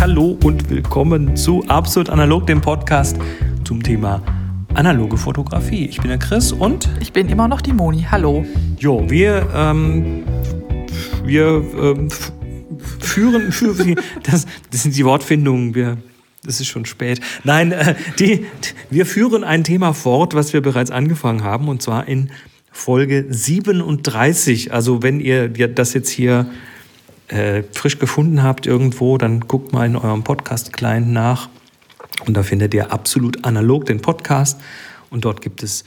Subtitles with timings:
[0.00, 3.16] hallo und willkommen zu Absolut Analog, dem Podcast
[3.64, 4.22] zum Thema
[4.74, 5.86] analoge Fotografie.
[5.86, 8.06] Ich bin der Chris und ich bin immer noch die Moni.
[8.10, 8.44] Hallo.
[8.78, 10.24] Jo, wir ähm,
[11.24, 12.08] wir ähm,
[13.00, 15.74] führen, führen das, das sind die Wortfindungen.
[15.74, 15.98] Wir
[16.46, 17.20] es ist schon spät.
[17.42, 18.46] Nein, äh, die,
[18.90, 22.30] wir führen ein Thema fort, was wir bereits angefangen haben, und zwar in
[22.70, 24.72] Folge 37.
[24.72, 26.46] Also wenn ihr das jetzt hier
[27.28, 31.48] äh, frisch gefunden habt irgendwo, dann guckt mal in eurem Podcast-Client nach.
[32.26, 34.60] Und da findet ihr absolut analog den Podcast.
[35.10, 35.84] Und dort gibt es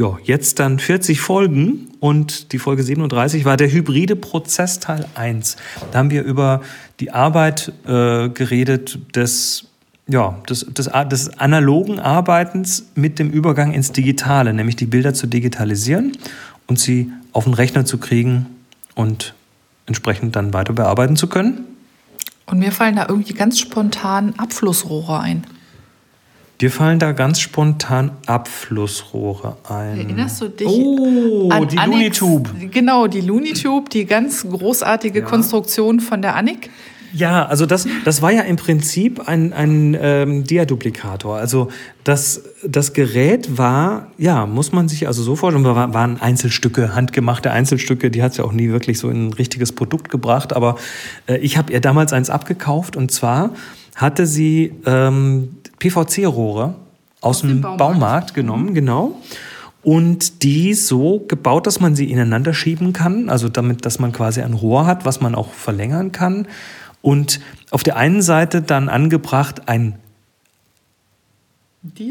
[0.00, 5.56] ja, jetzt dann 40 Folgen und die Folge 37 war der hybride Prozess Teil 1.
[5.92, 6.62] Da haben wir über
[7.00, 9.66] die Arbeit äh, geredet des,
[10.08, 15.26] ja, des, des, des analogen Arbeitens mit dem Übergang ins Digitale, nämlich die Bilder zu
[15.26, 16.16] digitalisieren
[16.66, 18.46] und sie auf den Rechner zu kriegen
[18.94, 19.34] und
[19.86, 21.64] entsprechend dann weiter bearbeiten zu können.
[22.46, 25.46] Und mir fallen da irgendwie ganz spontan Abflussrohre ein.
[26.60, 29.98] Dir fallen da ganz spontan Abflussrohre ein.
[29.98, 32.50] Erinnerst du dich oh, an die Lunitube?
[32.70, 35.24] Genau, die Lunitube, die ganz großartige ja.
[35.24, 36.68] Konstruktion von der Annik.
[37.12, 41.36] Ja, also das, das war ja im Prinzip ein, ein ähm, Diaduplikator.
[41.36, 41.68] Also
[42.04, 47.50] das, das Gerät war, ja, muss man sich also so vorstellen, war, waren Einzelstücke, handgemachte
[47.50, 50.52] Einzelstücke, die hat es ja auch nie wirklich so in ein richtiges Produkt gebracht.
[50.52, 50.76] Aber
[51.26, 53.50] äh, ich habe ihr damals eins abgekauft und zwar
[53.96, 56.74] hatte sie ähm, PVC-Rohre
[57.20, 58.74] aus, aus, dem Baumarkt, Baumarkt genommen, mhm.
[58.74, 59.20] genau.
[59.82, 64.42] Und die so gebaut, dass man sie ineinander schieben kann, also damit, dass man quasi
[64.42, 66.46] ein Rohr hat, was man auch verlängern kann.
[67.02, 69.98] Und auf der einen Seite dann angebracht ein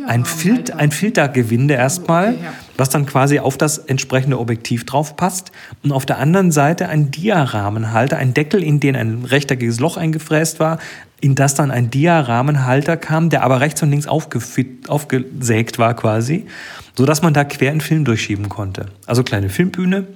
[0.08, 2.54] ein, Fil ein Filtergewinde erstmal, okay, ja.
[2.76, 5.52] was dann quasi auf das entsprechende Objektiv drauf passt.
[5.84, 10.60] Und auf der anderen Seite ein Diarahmenhalter, ein Deckel, in den ein rechteckiges Loch eingefräst
[10.60, 10.80] war,
[11.22, 16.48] in das dann ein Diarahmenhalter kam, der aber rechts und links aufgesägt war quasi,
[16.96, 18.88] sodass man da quer einen Film durchschieben konnte.
[19.06, 20.08] Also kleine Filmbühne,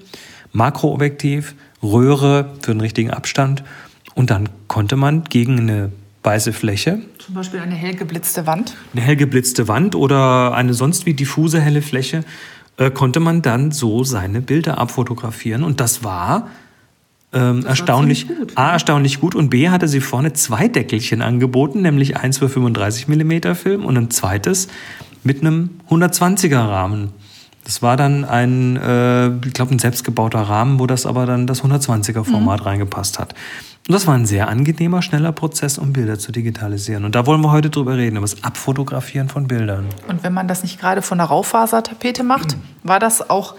[0.51, 3.63] Makroobjektiv, Röhre für den richtigen Abstand.
[4.15, 5.91] Und dann konnte man gegen eine
[6.23, 6.99] weiße Fläche.
[7.19, 8.75] Zum Beispiel eine hell geblitzte Wand.
[8.93, 12.23] Eine hell geblitzte Wand oder eine sonst wie diffuse helle Fläche,
[12.77, 15.63] äh, konnte man dann so seine Bilder abfotografieren.
[15.63, 16.47] Und das war
[17.33, 22.17] ähm, erstaunlich, gut, A, erstaunlich gut und B, hatte sie vorne zwei Deckelchen angeboten, nämlich
[22.17, 24.67] eins für 35 mm Film und ein zweites
[25.23, 27.11] mit einem 120er Rahmen.
[27.63, 31.63] Das war dann ein, äh, ich glaube, ein selbstgebauter Rahmen, wo das aber dann das
[31.63, 32.67] 120er Format mhm.
[32.67, 33.33] reingepasst hat.
[33.87, 37.03] Und das war ein sehr angenehmer, schneller Prozess, um Bilder zu digitalisieren.
[37.03, 39.87] Und da wollen wir heute drüber reden, über das Abfotografieren von Bildern.
[40.07, 43.55] Und wenn man das nicht gerade von der Raufasertapete macht, war das auch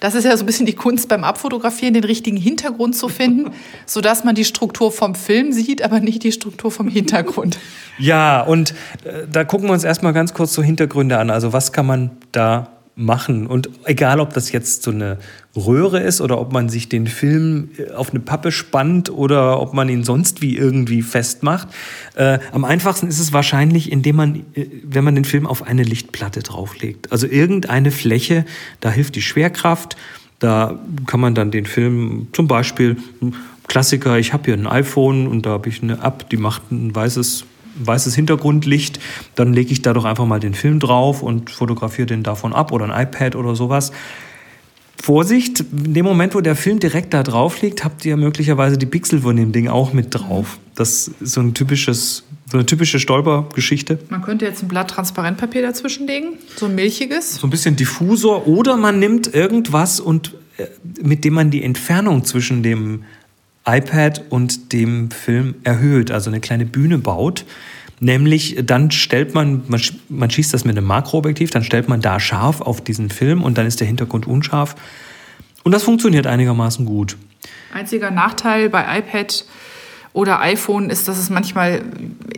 [0.00, 3.52] das ist ja so ein bisschen die Kunst beim Abfotografieren, den richtigen Hintergrund zu finden,
[3.86, 7.58] sodass man die Struktur vom Film sieht, aber nicht die Struktur vom Hintergrund.
[7.98, 8.72] Ja, und
[9.04, 11.30] äh, da gucken wir uns erstmal ganz kurz so Hintergründe an.
[11.30, 13.46] Also was kann man da machen.
[13.46, 15.18] Und egal, ob das jetzt so eine
[15.56, 19.74] Röhre ist oder ob man sich den Film äh, auf eine Pappe spannt oder ob
[19.74, 21.68] man ihn sonst wie irgendwie festmacht.
[22.14, 25.82] Äh, am einfachsten ist es wahrscheinlich, indem man, äh, wenn man den Film auf eine
[25.82, 27.10] Lichtplatte drauflegt.
[27.10, 28.44] Also irgendeine Fläche,
[28.80, 29.96] da hilft die Schwerkraft.
[30.38, 32.96] Da kann man dann den Film zum Beispiel,
[33.66, 36.94] Klassiker, ich habe hier ein iPhone und da habe ich eine App, die macht ein
[36.94, 37.46] weißes
[37.76, 39.00] weißes Hintergrundlicht,
[39.34, 42.72] dann lege ich da doch einfach mal den Film drauf und fotografiere den davon ab
[42.72, 43.92] oder ein iPad oder sowas.
[45.02, 48.86] Vorsicht, in dem Moment, wo der Film direkt da drauf liegt, habt ihr möglicherweise die
[48.86, 50.58] Pixel von dem Ding auch mit drauf.
[50.74, 53.98] Das ist so ein typisches, so eine typische Stolpergeschichte.
[54.08, 57.34] Man könnte jetzt ein Blatt Transparentpapier dazwischen legen, so ein milchiges.
[57.34, 60.66] So ein bisschen Diffusor oder man nimmt irgendwas und äh,
[61.02, 63.04] mit dem man die Entfernung zwischen dem
[63.66, 67.44] iPad und dem Film erhöht, also eine kleine Bühne baut.
[68.00, 69.62] Nämlich dann stellt man,
[70.08, 73.56] man, schießt das mit einem Makroobjektiv, dann stellt man da scharf auf diesen Film und
[73.56, 74.74] dann ist der Hintergrund unscharf.
[75.62, 77.16] Und das funktioniert einigermaßen gut.
[77.72, 79.44] Einziger Nachteil bei iPad
[80.14, 81.82] oder iPhone ist, dass es manchmal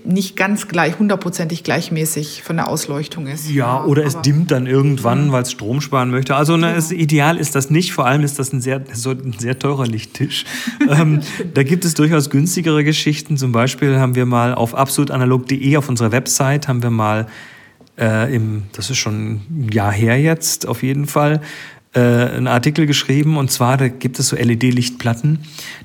[0.07, 3.51] nicht ganz gleich, hundertprozentig gleichmäßig von der Ausleuchtung ist.
[3.51, 5.33] Ja, oder es dimmt dann irgendwann, mhm.
[5.33, 6.35] weil es Strom sparen möchte.
[6.35, 7.93] Also ne, es, ideal ist das nicht.
[7.93, 10.47] Vor allem ist das ein sehr, so ein sehr teurer Lichttisch.
[10.89, 11.21] ähm,
[11.53, 13.37] da gibt es durchaus günstigere Geschichten.
[13.37, 17.27] Zum Beispiel haben wir mal auf absolutanalog.de auf unserer Website haben wir mal
[17.99, 21.41] äh, im, das ist schon ein Jahr her jetzt auf jeden Fall,
[21.97, 25.39] äh, einen Artikel geschrieben und zwar da gibt es so LED-Lichtplatten,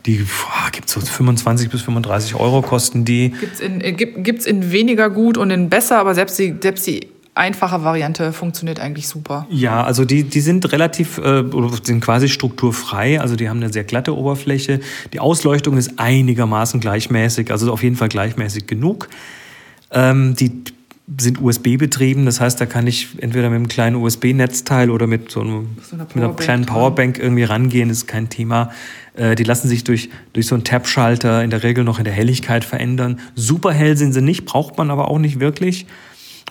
[0.05, 0.25] die
[0.73, 3.29] gibt so 25 bis 35 Euro kosten die.
[3.29, 6.85] Gibt's in, äh, gibt, gibt's in weniger gut und in besser, aber selbst die, selbst
[6.85, 9.47] die einfache Variante funktioniert eigentlich super.
[9.49, 11.43] Ja, also die, die sind relativ, äh,
[11.83, 14.81] sind quasi strukturfrei, also die haben eine sehr glatte Oberfläche.
[15.13, 19.07] Die Ausleuchtung ist einigermaßen gleichmäßig, also auf jeden Fall gleichmäßig genug.
[19.91, 20.51] Ähm, die
[21.17, 25.31] sind USB betrieben, das heißt, da kann ich entweder mit einem kleinen USB-Netzteil oder mit
[25.31, 28.71] so, einem, so einer, mit einer kleinen Powerbank irgendwie rangehen, ist kein Thema.
[29.15, 32.13] Äh, die lassen sich durch, durch so einen Tab-Schalter in der Regel noch in der
[32.13, 33.19] Helligkeit verändern.
[33.35, 35.85] Super hell sind sie nicht, braucht man aber auch nicht wirklich.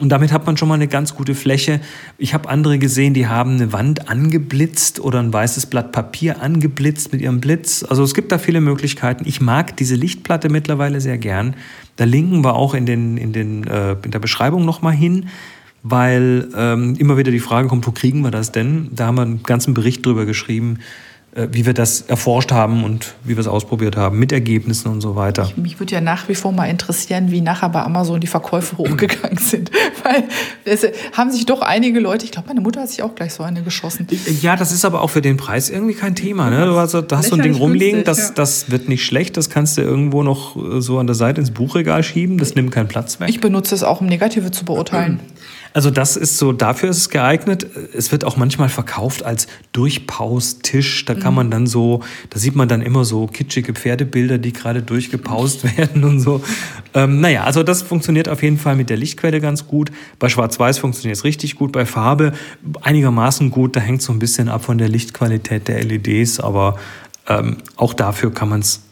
[0.00, 1.81] Und damit hat man schon mal eine ganz gute Fläche.
[2.17, 7.12] Ich habe andere gesehen, die haben eine Wand angeblitzt oder ein weißes Blatt Papier angeblitzt
[7.12, 7.85] mit ihrem Blitz.
[7.87, 9.25] Also es gibt da viele Möglichkeiten.
[9.26, 11.55] Ich mag diese Lichtplatte mittlerweile sehr gern.
[11.97, 15.29] Da linken wir auch in, den, in, den, äh, in der Beschreibung nochmal hin,
[15.82, 18.88] weil ähm, immer wieder die Frage kommt, wo kriegen wir das denn?
[18.93, 20.79] Da haben wir einen ganzen Bericht drüber geschrieben
[21.32, 25.15] wie wir das erforscht haben und wie wir es ausprobiert haben, mit Ergebnissen und so
[25.15, 25.49] weiter.
[25.49, 28.77] Ich, mich würde ja nach wie vor mal interessieren, wie nachher bei Amazon die Verkäufe
[28.79, 29.71] hochgegangen sind.
[30.03, 30.25] Weil
[30.65, 33.44] es haben sich doch einige Leute, ich glaube, meine Mutter hat sich auch gleich so
[33.44, 34.09] eine geschossen.
[34.41, 36.50] Ja, das ist aber auch für den Preis irgendwie kein Thema.
[36.50, 36.67] Ne?
[36.67, 39.79] Du hast, da hast so ein Ding rumliegen, das, das wird nicht schlecht, das kannst
[39.79, 43.21] du irgendwo noch äh, so an der Seite ins Buchregal schieben, das nimmt keinen Platz
[43.21, 43.29] weg.
[43.29, 45.21] Ich benutze es auch, um Negative zu beurteilen.
[45.72, 47.67] Also das ist so, dafür ist es geeignet.
[47.94, 51.05] Es wird auch manchmal verkauft als Durchpaustisch.
[51.05, 51.37] Da kann mhm.
[51.37, 56.05] man dann so, da sieht man dann immer so kitschige Pferdebilder, die gerade durchgepaust werden
[56.05, 56.43] und so.
[56.94, 59.93] Ähm, naja, also das funktioniert auf jeden Fall mit der Lichtquelle ganz gut.
[60.19, 61.73] Bei Schwarz-Weiß funktioniert es richtig gut.
[61.73, 62.32] Bei Farbe
[62.82, 63.76] einigermaßen gut.
[63.76, 66.40] Da hängt so ein bisschen ab von der Lichtqualität der LEDs.
[66.40, 66.78] Aber
[67.28, 68.82] ähm, auch dafür kann man es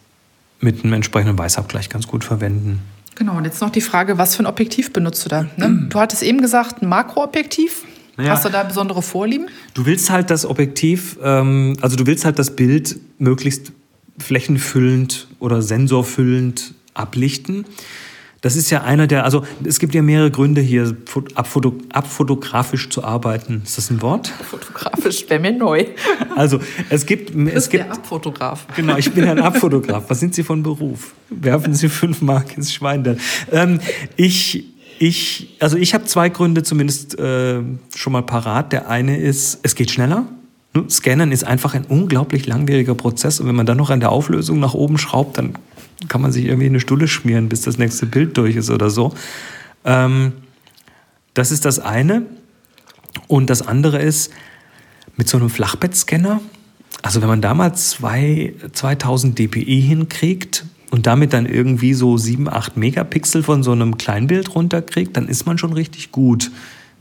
[0.60, 2.82] mit einem entsprechenden Weißabgleich ganz gut verwenden.
[3.18, 5.46] Genau, und jetzt noch die Frage, was für ein Objektiv benutzt du da?
[5.56, 5.86] Ne?
[5.88, 7.84] Du hattest eben gesagt, ein Makroobjektiv.
[8.16, 9.48] Naja, Hast du da besondere Vorlieben?
[9.74, 13.72] Du willst halt das Objektiv, ähm, also du willst halt das Bild möglichst
[14.18, 17.64] flächenfüllend oder sensorfüllend ablichten.
[18.40, 20.96] Das ist ja einer der, also es gibt ja mehrere Gründe hier,
[21.34, 23.62] abfoto, abfotografisch zu arbeiten.
[23.64, 24.28] Ist das ein Wort?
[24.28, 25.86] Fotografisch wäre mir neu.
[26.36, 28.66] Also es gibt, du es gibt der Abfotograf.
[28.76, 30.04] Genau, ich bin ein Abfotograf.
[30.08, 31.14] Was sind Sie von Beruf?
[31.30, 33.02] Werfen Sie fünf Mark ins Schwein.
[33.02, 33.18] Dann.
[33.50, 33.80] Ähm,
[34.16, 34.64] ich
[35.00, 37.60] ich, also ich habe zwei Gründe zumindest äh,
[37.94, 38.72] schon mal parat.
[38.72, 40.26] Der eine ist, es geht schneller.
[40.88, 44.60] Scannen ist einfach ein unglaublich langwieriger Prozess und wenn man dann noch an der Auflösung
[44.60, 45.54] nach oben schraubt, dann
[46.08, 49.12] kann man sich irgendwie eine Stulle schmieren, bis das nächste Bild durch ist oder so.
[49.84, 50.32] Ähm,
[51.34, 52.22] das ist das eine.
[53.26, 54.30] Und das andere ist,
[55.16, 56.40] mit so einem Flachbettscanner,
[57.02, 62.48] also wenn man da mal zwei, 2000 dpi hinkriegt und damit dann irgendwie so 7,
[62.48, 66.50] 8 Megapixel von so einem Kleinbild runterkriegt, dann ist man schon richtig gut.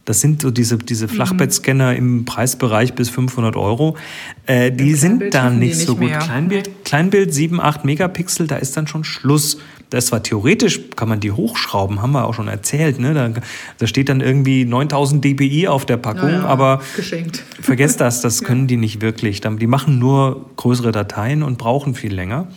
[0.08, 1.10] Das sind so diese, diese mhm.
[1.10, 3.98] Flachbettscanner im Preisbereich bis 500 Euro.
[4.46, 6.08] Äh, die sind da nicht, nicht so gut.
[6.08, 6.20] Mehr.
[6.20, 9.58] Kleinbild, Kleinbild 7, 8 Megapixel, da ist dann schon Schluss.
[9.90, 13.00] Das war theoretisch, kann man die hochschrauben, haben wir auch schon erzählt.
[13.00, 13.14] Ne?
[13.14, 13.30] Da,
[13.78, 17.44] da steht dann irgendwie 9000 dpi auf der Packung, ja, aber geschenkt.
[17.60, 19.42] vergesst das, das können die nicht wirklich.
[19.42, 22.48] Die machen nur größere Dateien und brauchen viel länger.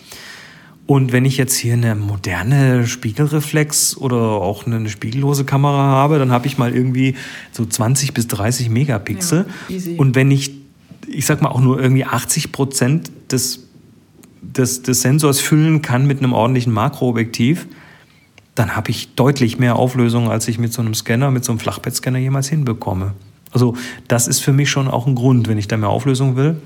[0.91, 6.33] Und wenn ich jetzt hier eine moderne Spiegelreflex oder auch eine spiegellose Kamera habe, dann
[6.33, 7.15] habe ich mal irgendwie
[7.53, 9.47] so 20 bis 30 Megapixel.
[9.69, 10.51] Ja, und wenn ich,
[11.07, 13.69] ich sag mal, auch nur irgendwie 80 Prozent des,
[14.43, 17.69] des, des Sensors füllen kann mit einem ordentlichen Makroobjektiv,
[18.57, 21.61] dann habe ich deutlich mehr Auflösung, als ich mit so einem Scanner, mit so einem
[21.61, 23.15] Flachbettscanner jemals hinbekomme.
[23.53, 23.77] Also
[24.09, 26.61] das ist für mich schon auch ein Grund, wenn ich da mehr Auflösung will.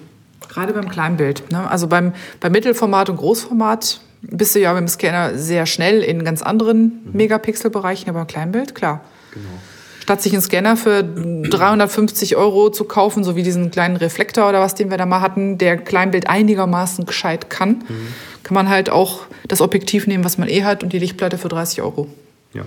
[0.48, 1.52] Gerade beim Kleinbild.
[1.52, 1.68] Ne?
[1.68, 4.00] Also beim, beim Mittelformat und Großformat
[4.30, 7.12] bist du ja mit dem Scanner sehr schnell in ganz anderen mhm.
[7.12, 9.00] Megapixel-Bereichen, aber Kleinbild, klar.
[9.32, 9.46] Genau.
[10.00, 11.02] Statt sich einen Scanner für
[11.50, 15.20] 350 Euro zu kaufen, so wie diesen kleinen Reflektor oder was, den wir da mal
[15.20, 18.08] hatten, der Kleinbild einigermaßen gescheit kann, mhm.
[18.42, 21.48] kann man halt auch das Objektiv nehmen, was man eh hat und die Lichtplatte für
[21.48, 22.08] 30 Euro.
[22.52, 22.64] Ja.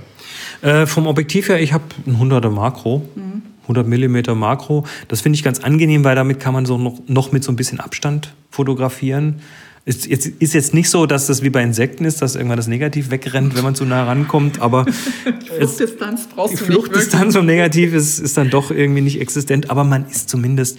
[0.62, 3.08] Äh, vom Objektiv her, ich habe ein 100er Makro.
[3.16, 3.44] Mhm.
[3.68, 4.86] 100 mm Makro.
[5.08, 7.56] Das finde ich ganz angenehm, weil damit kann man so noch, noch mit so ein
[7.56, 9.42] bisschen Abstand fotografieren.
[9.88, 12.68] Ist jetzt, ist jetzt nicht so, dass das wie bei Insekten ist, dass irgendwann das
[12.68, 14.86] Negativ wegrennt, wenn man zu nah rankommt, aber
[15.58, 19.86] Fluchtdistanz brauchst die du Fluchtdistanz vom Negativ ist, ist dann doch irgendwie nicht existent, aber
[19.86, 20.78] man ist zumindest,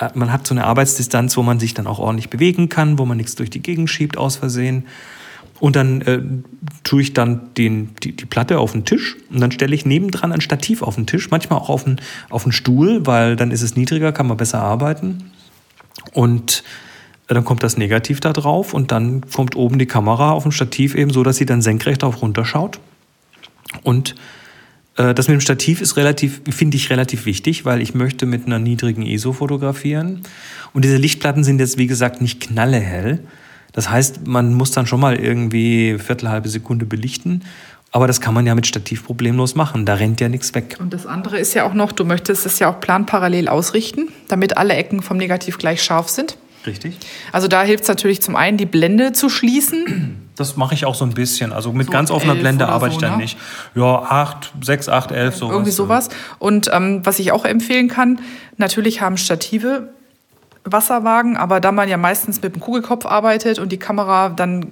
[0.00, 3.04] äh, man hat so eine Arbeitsdistanz, wo man sich dann auch ordentlich bewegen kann, wo
[3.04, 4.86] man nichts durch die Gegend schiebt aus Versehen.
[5.60, 6.20] Und dann äh,
[6.82, 10.32] tue ich dann den, die, die Platte auf den Tisch und dann stelle ich nebendran
[10.32, 13.62] ein Stativ auf den Tisch, manchmal auch auf einen, auf einen Stuhl, weil dann ist
[13.62, 15.30] es niedriger, kann man besser arbeiten.
[16.12, 16.64] Und
[17.34, 20.94] dann kommt das Negativ da drauf und dann kommt oben die Kamera auf dem Stativ
[20.94, 22.80] eben so, dass sie dann senkrecht auf runter schaut.
[23.82, 24.14] Und
[24.96, 28.46] äh, das mit dem Stativ ist relativ, finde ich relativ wichtig, weil ich möchte mit
[28.46, 30.22] einer niedrigen ISO fotografieren.
[30.72, 33.20] Und diese Lichtplatten sind jetzt, wie gesagt, nicht knallehell.
[33.72, 37.44] Das heißt, man muss dann schon mal irgendwie Viertel, halbe Sekunde belichten.
[37.90, 39.86] Aber das kann man ja mit Stativ problemlos machen.
[39.86, 40.76] Da rennt ja nichts weg.
[40.78, 44.56] Und das andere ist ja auch noch, du möchtest es ja auch planparallel ausrichten, damit
[44.56, 46.36] alle Ecken vom Negativ gleich scharf sind.
[46.66, 46.98] Richtig.
[47.32, 50.28] Also da hilft es natürlich zum einen, die Blende zu schließen.
[50.36, 51.52] Das mache ich auch so ein bisschen.
[51.52, 53.22] Also mit So ganz offener 11 Blende arbeite so, ich dann ne?
[53.22, 53.38] nicht.
[53.74, 55.52] Ja, 8, 6, 8, 11, sowas.
[55.52, 56.08] Irgendwie sowas.
[56.38, 58.20] Und ähm, was ich auch empfehlen kann,
[58.56, 59.88] natürlich haben Stative
[60.72, 64.66] Wasserwagen, aber da man ja meistens mit dem Kugelkopf arbeitet und die Kamera dann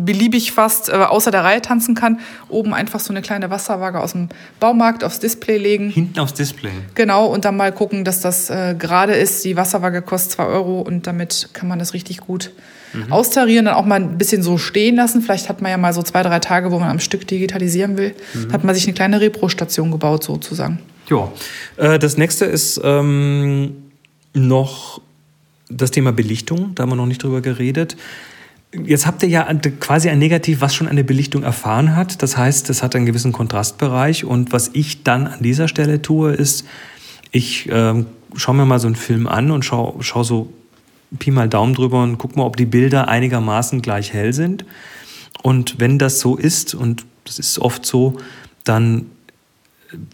[0.00, 4.12] beliebig fast äh, außer der Reihe tanzen kann, oben einfach so eine kleine Wasserwaage aus
[4.12, 4.28] dem
[4.60, 5.90] Baumarkt aufs Display legen.
[5.90, 6.72] Hinten aufs Display.
[6.94, 9.44] Genau, und dann mal gucken, dass das äh, gerade ist.
[9.44, 12.52] Die Wasserwaage kostet 2 Euro und damit kann man das richtig gut
[13.10, 15.20] austarieren, dann auch mal ein bisschen so stehen lassen.
[15.20, 18.14] Vielleicht hat man ja mal so zwei, drei Tage, wo man am Stück digitalisieren will.
[18.52, 20.78] Hat man sich eine kleine Repro-Station gebaut, sozusagen.
[21.08, 21.30] Ja.
[21.76, 23.90] Äh, das nächste ist ähm,
[24.32, 25.00] noch
[25.76, 26.74] das Thema Belichtung.
[26.74, 27.96] Da haben wir noch nicht drüber geredet.
[28.72, 32.22] Jetzt habt ihr ja quasi ein Negativ, was schon eine Belichtung erfahren hat.
[32.22, 34.24] Das heißt, es hat einen gewissen Kontrastbereich.
[34.24, 36.66] Und was ich dann an dieser Stelle tue, ist,
[37.30, 40.52] ich ähm, schaue mir mal so einen Film an und schaue schau so
[41.18, 44.64] Pi mal Daumen drüber und guck mal, ob die Bilder einigermaßen gleich hell sind.
[45.42, 48.16] Und wenn das so ist, und das ist oft so,
[48.64, 49.06] dann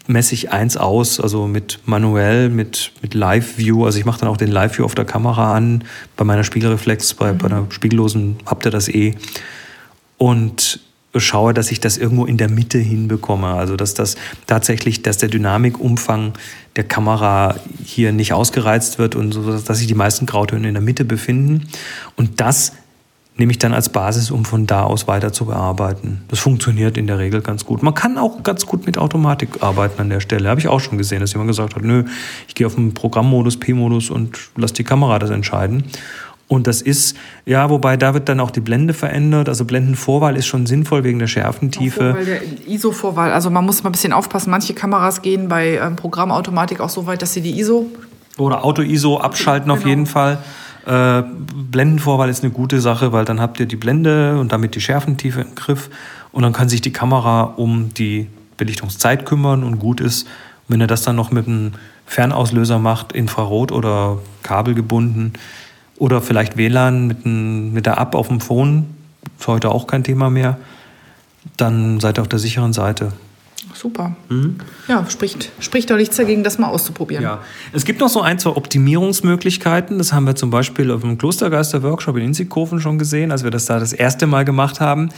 [0.07, 3.85] messe ich eins aus, also mit manuell, mit, mit Live-View.
[3.85, 5.83] Also ich mache dann auch den Live-View auf der Kamera an.
[6.17, 9.15] Bei meiner Spiegelreflex, bei, bei einer spiegellosen habt ihr das eh.
[10.17, 10.79] Und
[11.15, 13.47] schaue, dass ich das irgendwo in der Mitte hinbekomme.
[13.47, 14.15] Also dass das
[14.47, 16.33] tatsächlich, dass der Dynamikumfang
[16.75, 20.83] der Kamera hier nicht ausgereizt wird und so, dass sich die meisten Grautöne in der
[20.83, 21.67] Mitte befinden.
[22.15, 22.73] Und das
[23.37, 26.23] nehme ich dann als Basis, um von da aus weiter zu bearbeiten.
[26.27, 27.81] Das funktioniert in der Regel ganz gut.
[27.81, 30.49] Man kann auch ganz gut mit Automatik arbeiten an der Stelle.
[30.49, 32.03] Habe ich auch schon gesehen, dass jemand gesagt hat, nö,
[32.47, 35.85] ich gehe auf den Programmmodus, P-Modus und lasse die Kamera das entscheiden.
[36.51, 39.47] Und das ist, ja, wobei da wird dann auch die Blende verändert.
[39.47, 42.11] Also Blendenvorwahl ist schon sinnvoll wegen der Schärfentiefe.
[42.11, 43.31] Vorwahl der ISO-Vorwahl.
[43.31, 44.51] Also man muss mal ein bisschen aufpassen.
[44.51, 47.85] Manche Kameras gehen bei ähm, Programmautomatik auch so weit, dass sie die ISO
[48.37, 49.89] Oder Auto-ISO abschalten auf genau.
[49.89, 50.39] jeden Fall.
[50.85, 51.23] Äh,
[51.71, 55.41] Blendenvorwahl ist eine gute Sache, weil dann habt ihr die Blende und damit die Schärfentiefe
[55.41, 55.89] im Griff.
[56.31, 60.27] Und dann kann sich die Kamera um die Belichtungszeit kümmern und gut ist.
[60.67, 61.73] Wenn ihr das dann noch mit einem
[62.05, 65.33] Fernauslöser macht, Infrarot oder Kabel gebunden
[65.97, 68.95] oder vielleicht WLAN mit, ein, mit der App auf dem Phone,
[69.39, 70.57] ist heute auch kein Thema mehr,
[71.57, 73.13] dann seid ihr auf der sicheren Seite.
[73.73, 74.15] Super.
[74.87, 77.23] Ja, spricht, spricht doch nichts dagegen, das mal auszuprobieren.
[77.23, 77.41] Ja,
[77.73, 79.97] es gibt noch so ein, zwei Optimierungsmöglichkeiten.
[79.97, 83.65] Das haben wir zum Beispiel auf dem Klostergeister-Workshop in Inzigkofen schon gesehen, als wir das
[83.65, 85.09] da das erste Mal gemacht haben.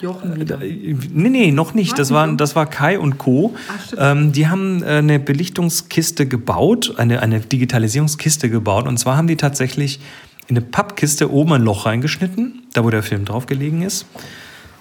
[0.00, 0.58] Jochen wieder.
[0.58, 1.98] Nee, nee, noch nicht.
[1.98, 3.54] Das war, das war Kai und Co.
[3.86, 4.02] Stimmt.
[4.02, 8.86] ähm, die haben äh, eine Belichtungskiste gebaut, eine, eine Digitalisierungskiste gebaut.
[8.86, 10.00] Und zwar haben die tatsächlich
[10.46, 14.06] in eine Pappkiste oben ein Loch reingeschnitten, da wo der Film drauf gelegen ist.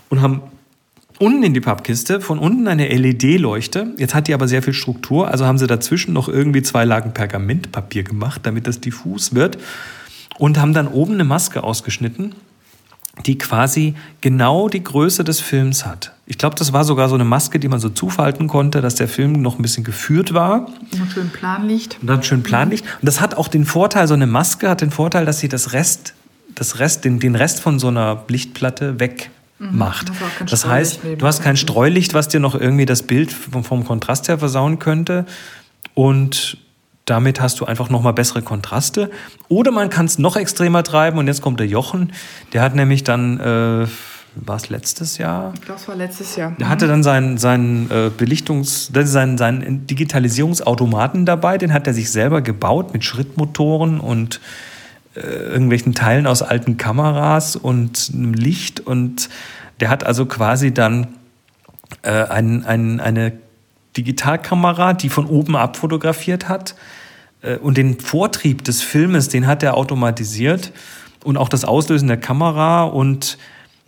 [0.09, 0.41] Und haben
[1.19, 3.93] unten in die Pappkiste, von unten eine LED-Leuchte.
[3.97, 7.13] Jetzt hat die aber sehr viel Struktur, also haben sie dazwischen noch irgendwie zwei Lagen
[7.13, 9.57] Pergamentpapier gemacht, damit das diffus wird.
[10.37, 12.33] Und haben dann oben eine Maske ausgeschnitten,
[13.25, 16.13] die quasi genau die Größe des Films hat.
[16.25, 19.09] Ich glaube, das war sogar so eine Maske, die man so zufalten konnte, dass der
[19.09, 21.97] Film noch ein bisschen geführt war Noch schön Plan liegt.
[22.01, 22.81] und dann schön planlich.
[22.81, 25.73] Und das hat auch den Vorteil, so eine Maske hat den Vorteil, dass sie das
[25.73, 26.13] Rest,
[26.55, 29.31] das Rest, den, den Rest von so einer Lichtplatte wegmacht.
[30.21, 31.57] Auch kein Das heißt, du hast kein.
[31.57, 35.25] Streulicht, was dir noch irgendwie das Bild vom, vom Kontrast her versauen könnte.
[35.93, 36.57] Und
[37.05, 39.09] damit hast du einfach nochmal bessere Kontraste.
[39.47, 41.17] Oder man kann es noch extremer treiben.
[41.17, 42.13] Und jetzt kommt der Jochen.
[42.53, 43.87] Der hat nämlich dann, äh,
[44.35, 45.51] war es letztes Jahr?
[45.55, 46.55] Ich glaube, es war letztes Jahr.
[46.59, 52.11] Der hatte dann seinen, seinen äh, Belichtungs-, seinen, seinen Digitalisierungsautomaten dabei, den hat er sich
[52.11, 54.39] selber gebaut mit Schrittmotoren und
[55.23, 58.79] irgendwelchen Teilen aus alten Kameras und einem Licht.
[58.79, 59.29] Und
[59.79, 61.07] der hat also quasi dann
[62.03, 63.33] äh, ein, ein, eine
[63.97, 66.75] Digitalkamera, die von oben abfotografiert hat.
[67.41, 70.71] Äh, und den Vortrieb des Filmes, den hat er automatisiert.
[71.23, 73.37] Und auch das Auslösen der Kamera und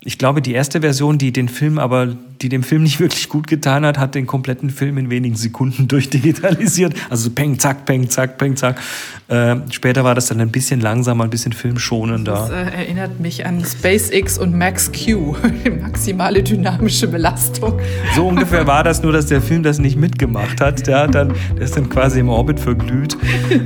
[0.04, 2.08] ich glaube, die erste Version, die den Film aber,
[2.42, 5.88] die dem Film nicht wirklich gut getan hat, hat den kompletten Film in wenigen Sekunden
[5.88, 6.94] durchdigitalisiert.
[7.10, 8.82] Also peng, zack, peng, zack, peng, zack.
[9.28, 12.34] Äh, später war das dann ein bisschen langsamer, ein bisschen filmschonender.
[12.34, 15.36] Das äh, erinnert mich an SpaceX und Max Q,
[15.82, 17.80] maximale dynamische Belastung.
[18.16, 20.88] So ungefähr war das, nur dass der Film das nicht mitgemacht hat.
[20.88, 23.16] Der, hat dann, der ist dann quasi im Orbit verglüht.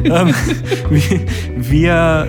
[0.03, 0.33] ähm,
[0.89, 1.21] wir,
[1.55, 2.27] wir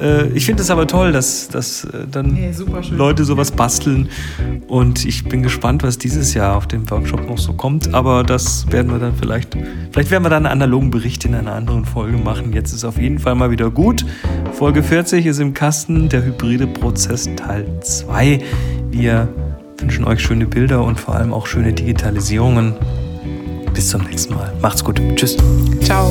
[0.00, 2.36] äh, ich finde es aber toll, dass, dass äh, dann
[2.82, 2.96] schön.
[2.96, 4.08] Leute sowas basteln.
[4.68, 7.94] Und ich bin gespannt, was dieses Jahr auf dem Workshop noch so kommt.
[7.94, 9.56] Aber das werden wir dann vielleicht,
[9.92, 12.52] vielleicht werden wir dann einen analogen Bericht in einer anderen Folge machen.
[12.52, 14.04] Jetzt ist auf jeden Fall mal wieder gut.
[14.52, 18.40] Folge 40 ist im Kasten, der hybride Prozess Teil 2.
[18.90, 19.28] Wir
[19.78, 22.74] wünschen euch schöne Bilder und vor allem auch schöne Digitalisierungen.
[23.74, 24.52] Bis zum nächsten Mal.
[24.62, 25.00] Macht's gut.
[25.16, 25.36] Tschüss.
[25.82, 26.10] Ciao.